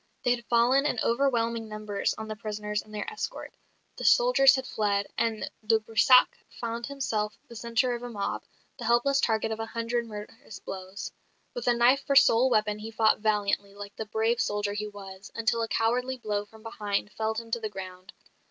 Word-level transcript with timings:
They 0.23 0.31
had 0.35 0.45
fallen 0.47 0.87
in 0.87 0.99
overwhelming 1.03 1.67
numbers 1.69 2.15
on 2.17 2.27
the 2.27 2.35
prisoners 2.35 2.81
and 2.81 2.91
their 2.91 3.07
escort; 3.13 3.53
the 3.97 4.03
soldiers 4.03 4.55
had 4.55 4.65
fled; 4.65 5.05
and 5.15 5.47
de 5.63 5.77
Brissac 5.79 6.39
found 6.49 6.87
himself 6.87 7.37
the 7.47 7.55
centre 7.55 7.93
of 7.93 8.01
a 8.01 8.09
mob, 8.09 8.43
the 8.79 8.85
helpless 8.85 9.21
target 9.21 9.51
of 9.51 9.59
a 9.59 9.67
hundred 9.67 10.07
murderous 10.07 10.57
blows. 10.57 11.11
With 11.53 11.67
a 11.67 11.75
knife 11.75 12.03
for 12.03 12.15
sole 12.15 12.49
weapon 12.49 12.79
he 12.79 12.89
fought 12.89 13.19
valiantly, 13.19 13.75
like 13.75 13.95
the 13.95 14.07
brave 14.07 14.41
soldier 14.41 14.73
he 14.73 14.87
was, 14.87 15.31
until 15.35 15.61
a 15.61 15.67
cowardly 15.67 16.17
blow 16.17 16.45
from 16.45 16.63
behind 16.63 17.11
felled 17.11 17.37
him 17.37 17.51
to 17.51 17.59
the 17.59 17.69
ground. 17.69 18.11